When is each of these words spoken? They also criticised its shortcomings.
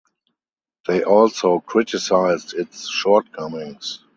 They 0.87 1.03
also 1.03 1.59
criticised 1.59 2.55
its 2.55 2.89
shortcomings. 2.89 3.99